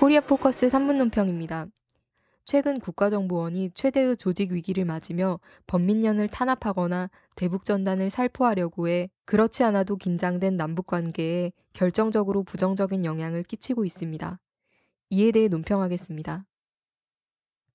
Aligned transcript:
코리아 0.00 0.22
포커스 0.22 0.66
3분 0.68 0.96
논평입니다. 0.96 1.66
최근 2.46 2.80
국가정보원이 2.80 3.72
최대의 3.74 4.16
조직 4.16 4.50
위기를 4.50 4.86
맞으며 4.86 5.38
범민련을 5.66 6.28
탄압하거나 6.28 7.10
대북전단을 7.36 8.08
살포하려고 8.08 8.88
해 8.88 9.10
그렇지 9.26 9.62
않아도 9.62 9.96
긴장된 9.96 10.56
남북관계에 10.56 11.52
결정적으로 11.74 12.44
부정적인 12.44 13.04
영향을 13.04 13.42
끼치고 13.42 13.84
있습니다. 13.84 14.40
이에 15.10 15.32
대해 15.32 15.48
논평하겠습니다. 15.48 16.46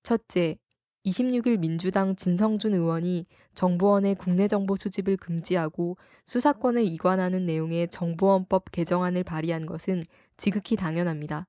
첫째, 0.02 0.58
26일 1.06 1.60
민주당 1.60 2.16
진성준 2.16 2.74
의원이 2.74 3.28
정보원의 3.54 4.16
국내 4.16 4.48
정보 4.48 4.76
수집을 4.76 5.18
금지하고 5.18 5.96
수사권을 6.26 6.86
이관하는 6.86 7.46
내용의 7.46 7.90
정보원법 7.90 8.72
개정안을 8.72 9.24
발의한 9.24 9.68
것은 9.68 10.04
지극히 10.38 10.76
당연합니다. 10.76 11.46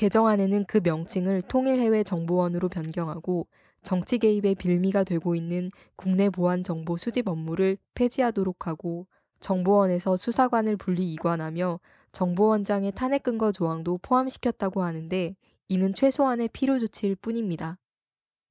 개정안에는 0.00 0.64
그 0.64 0.80
명칭을 0.82 1.42
통일해외정보원으로 1.42 2.70
변경하고 2.70 3.46
정치 3.82 4.16
개입의 4.16 4.54
빌미가 4.54 5.04
되고 5.04 5.34
있는 5.34 5.68
국내 5.94 6.30
보안 6.30 6.64
정보 6.64 6.96
수집 6.96 7.28
업무를 7.28 7.76
폐지하도록 7.94 8.66
하고 8.66 9.06
정보원에서 9.40 10.16
수사관을 10.16 10.78
분리 10.78 11.12
이관하며 11.12 11.80
정보원장의 12.12 12.92
탄핵 12.92 13.24
근거 13.24 13.52
조항도 13.52 13.98
포함시켰다고 13.98 14.82
하는데 14.82 15.36
이는 15.68 15.92
최소한의 15.92 16.48
필요 16.48 16.78
조치일 16.78 17.14
뿐입니다. 17.16 17.76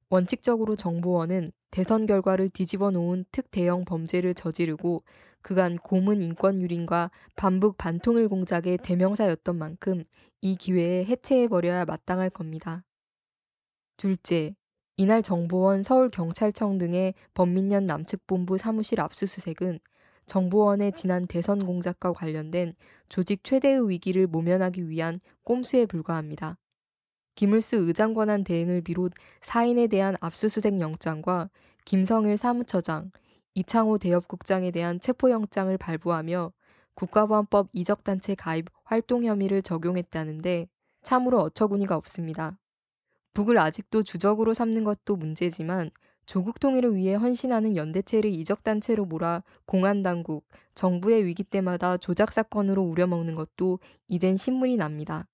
원칙적으로 0.08 0.76
정보원은 0.76 1.50
대선 1.72 2.06
결과를 2.06 2.50
뒤집어 2.50 2.92
놓은 2.92 3.24
특대형 3.32 3.86
범죄를 3.86 4.34
저지르고 4.34 5.02
그간 5.42 5.78
고문 5.78 6.22
인권 6.22 6.60
유린과 6.60 7.10
반북 7.34 7.76
반통일 7.76 8.28
공작의 8.28 8.78
대명사였던 8.84 9.56
만큼 9.56 10.04
이 10.42 10.56
기회에 10.56 11.04
해체해버려야 11.04 11.84
마땅할 11.84 12.30
겁니다. 12.30 12.84
둘째, 13.96 14.54
이날 14.96 15.22
정보원 15.22 15.82
서울경찰청 15.82 16.78
등의 16.78 17.14
범민련 17.34 17.86
남측본부 17.86 18.58
사무실 18.58 19.00
압수수색은 19.00 19.78
정보원의 20.26 20.92
지난 20.92 21.26
대선 21.26 21.64
공작과 21.64 22.12
관련된 22.12 22.74
조직 23.08 23.44
최대의 23.44 23.88
위기를 23.88 24.26
모면하기 24.26 24.88
위한 24.88 25.20
꼼수에 25.42 25.86
불과합니다. 25.86 26.56
김을수 27.34 27.76
의장 27.76 28.14
권한 28.14 28.44
대행을 28.44 28.82
비롯 28.82 29.12
사인에 29.40 29.86
대한 29.88 30.16
압수수색 30.20 30.80
영장과 30.80 31.50
김성일 31.84 32.36
사무처장, 32.36 33.10
이창호 33.54 33.98
대협국장에 33.98 34.70
대한 34.70 35.00
체포영장을 35.00 35.76
발부하며 35.76 36.52
국가보안법 36.94 37.68
이적단체 37.72 38.34
가입 38.34 38.66
활동 38.84 39.24
혐의를 39.24 39.62
적용했다는데 39.62 40.68
참으로 41.02 41.40
어처구니가 41.40 41.96
없습니다. 41.96 42.58
북을 43.32 43.58
아직도 43.58 44.02
주적으로 44.02 44.54
삼는 44.54 44.84
것도 44.84 45.16
문제지만 45.16 45.90
조국 46.26 46.60
통일을 46.60 46.94
위해 46.94 47.14
헌신하는 47.14 47.74
연대체를 47.76 48.30
이적단체로 48.30 49.04
몰아 49.04 49.42
공안당국, 49.66 50.46
정부의 50.74 51.24
위기 51.24 51.42
때마다 51.42 51.96
조작 51.96 52.32
사건으로 52.32 52.82
우려먹는 52.82 53.34
것도 53.34 53.80
이젠 54.06 54.36
신문이 54.36 54.76
납니다. 54.76 55.26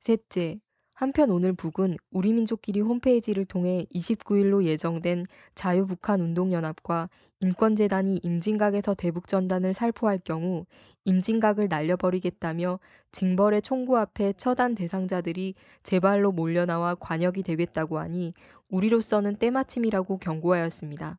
셋째, 0.00 0.60
한편 1.02 1.30
오늘 1.30 1.52
북은 1.52 1.96
우리 2.12 2.32
민족끼리 2.32 2.80
홈페이지를 2.80 3.44
통해 3.44 3.84
29일로 3.92 4.62
예정된 4.62 5.26
자유북한 5.56 6.20
운동연합과 6.20 7.10
인권재단이 7.40 8.20
임진각에서 8.22 8.94
대북전단을 8.94 9.74
살포할 9.74 10.18
경우 10.18 10.64
임진각을 11.04 11.66
날려버리겠다며 11.66 12.78
징벌의 13.10 13.62
총구 13.62 13.98
앞에 13.98 14.34
처단 14.34 14.76
대상자들이 14.76 15.56
제발로 15.82 16.30
몰려나와 16.30 16.94
관역이 16.94 17.42
되겠다고 17.42 17.98
하니 17.98 18.32
우리로서는 18.68 19.38
때마침이라고 19.38 20.18
경고하였습니다. 20.18 21.18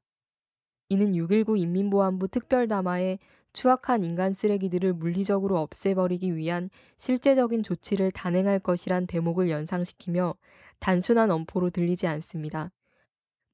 이는 0.88 1.11
6.19 1.11 1.59
인민보안부 1.59 2.29
특별담화에 2.29 3.19
추악한 3.53 4.03
인간 4.03 4.34
쓰레기들을 4.34 4.94
물리적으로 4.94 5.59
없애버리기 5.59 6.36
위한 6.36 6.69
실제적인 6.97 7.64
조치를 7.64 8.12
단행할 8.12 8.59
것이란 8.59 9.08
대목을 9.08 9.50
연상시키며 9.50 10.36
단순한 10.80 11.31
엄포로 11.31 11.69
들리지 11.69 12.08
않습니다. 12.08 12.72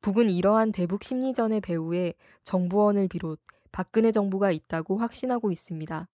북은 0.02 0.30
이러한 0.30 0.72
대북 0.72 1.04
심리전의 1.04 1.62
배후에 1.62 2.14
정보원을 2.46 3.10
비롯 3.10 3.40
박근혜 3.72 4.12
정부가 4.12 4.52
있다고 4.52 4.98
확신하고 4.98 5.52
있습니다. 5.52 6.08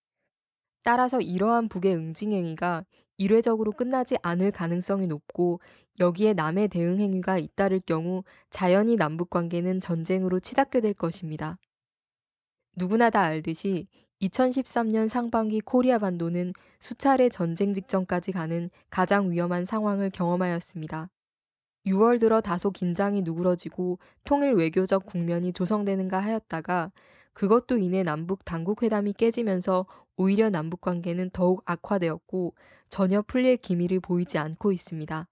따라서 0.83 1.21
이러한 1.21 1.69
북의 1.69 1.95
응징행위가 1.95 2.85
일회적으로 3.17 3.71
끝나지 3.71 4.17
않을 4.21 4.51
가능성이 4.51 5.07
높고 5.07 5.61
여기에 5.99 6.33
남의 6.33 6.67
대응 6.67 6.99
행위가 6.99 7.37
잇따를 7.37 7.79
경우 7.85 8.23
자연히 8.49 8.95
남북 8.95 9.29
관계는 9.29 9.79
전쟁으로 9.79 10.39
치닫게 10.39 10.81
될 10.81 10.93
것입니다. 10.93 11.57
누구나 12.75 13.09
다 13.09 13.21
알듯이 13.21 13.87
2013년 14.21 15.07
상반기 15.07 15.61
코리아 15.61 15.97
반도는 15.97 16.53
수차례 16.79 17.29
전쟁 17.29 17.73
직전까지 17.73 18.31
가는 18.31 18.69
가장 18.89 19.31
위험한 19.31 19.65
상황을 19.65 20.09
경험하였습니다. 20.09 21.09
6월 21.85 22.19
들어 22.19 22.41
다소 22.41 22.71
긴장이 22.71 23.21
누그러지고 23.21 23.99
통일 24.23 24.53
외교적 24.53 25.05
국면이 25.05 25.53
조성되는가 25.53 26.19
하였다가 26.19 26.91
그것도 27.33 27.77
인해 27.77 28.03
남북 28.03 28.43
당국 28.43 28.81
회담이 28.81 29.13
깨지면서 29.13 29.85
오히려 30.17 30.49
남북 30.49 30.81
관계는 30.81 31.29
더욱 31.31 31.61
악화되었고 31.65 32.55
전혀 32.89 33.21
풀릴 33.21 33.57
기미를 33.57 33.99
보이지 33.99 34.37
않고 34.37 34.71
있습니다. 34.71 35.27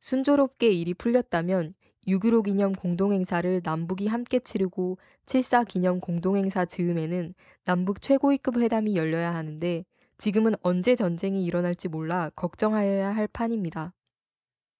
순조롭게 0.00 0.70
일이 0.70 0.94
풀렸다면 0.94 1.74
6.15 2.06 2.44
기념 2.44 2.72
공동행사를 2.72 3.60
남북이 3.64 4.06
함께 4.06 4.38
치르고 4.38 4.98
7.4 5.26 5.66
기념 5.66 6.00
공동행사 6.00 6.64
즈음에는 6.64 7.34
남북 7.64 8.00
최고위급 8.00 8.58
회담이 8.58 8.96
열려야 8.96 9.34
하는데 9.34 9.84
지금은 10.18 10.54
언제 10.62 10.94
전쟁이 10.94 11.44
일어날지 11.44 11.88
몰라 11.88 12.30
걱정하여야 12.36 13.14
할 13.14 13.26
판입니다. 13.28 13.92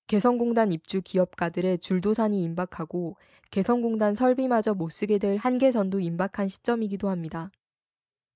개성공단 0.06 0.70
입주 0.70 1.00
기업가들의 1.02 1.78
줄도산이 1.78 2.42
임박하고 2.42 3.16
개성공단 3.50 4.14
설비마저 4.14 4.74
못 4.74 4.90
쓰게 4.90 5.18
될 5.18 5.38
한계선도 5.38 6.00
임박한 6.00 6.48
시점이기도 6.48 7.08
합니다. 7.08 7.50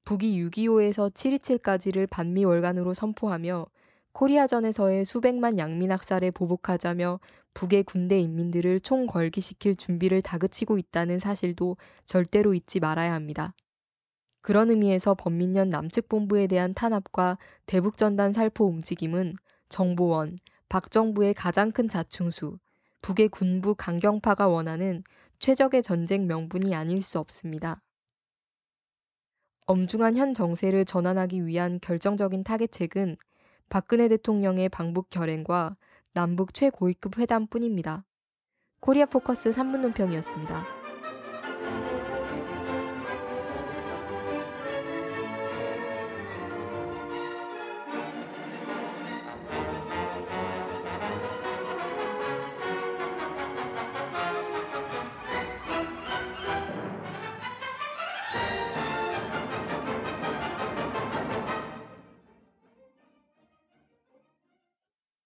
북이 0.04 0.42
6.25에서 0.44 1.12
7.27까지를 1.12 2.08
반미 2.08 2.46
월간으로 2.46 2.94
선포하며 2.94 3.66
코리아전에서의 4.12 5.04
수백만 5.04 5.58
양민 5.58 5.92
학살에 5.92 6.30
보복하자며 6.30 7.20
북의 7.54 7.84
군대 7.84 8.18
인민들을 8.20 8.80
총걸기시킬 8.80 9.76
준비를 9.76 10.22
다그치고 10.22 10.78
있다는 10.78 11.18
사실도 11.18 11.76
절대로 12.04 12.54
잊지 12.54 12.80
말아야 12.80 13.14
합니다. 13.14 13.54
그런 14.40 14.70
의미에서 14.70 15.14
범민련 15.14 15.68
남측 15.68 16.08
본부에 16.08 16.46
대한 16.46 16.72
탄압과 16.74 17.38
대북전단 17.66 18.32
살포 18.32 18.66
움직임은 18.66 19.36
정보원, 19.68 20.38
박 20.68 20.90
정부의 20.90 21.34
가장 21.34 21.70
큰 21.70 21.88
자충수, 21.88 22.58
북의 23.02 23.28
군부 23.28 23.74
강경파가 23.74 24.48
원하는 24.48 25.02
최적의 25.38 25.82
전쟁 25.82 26.26
명분이 26.26 26.74
아닐 26.74 27.02
수 27.02 27.18
없습니다. 27.18 27.82
엄중한 29.66 30.16
현 30.16 30.32
정세를 30.32 30.84
전환하기 30.86 31.44
위한 31.44 31.78
결정적인 31.80 32.42
타겟책은 32.42 33.16
박근혜 33.68 34.08
대통령의 34.08 34.68
방북 34.68 35.10
결행과 35.10 35.76
남북 36.14 36.54
최고위급 36.54 37.18
회담뿐입니다. 37.18 38.04
코리아 38.80 39.06
포커스 39.06 39.50
3분 39.50 39.80
논평이었습니다. 39.80 40.77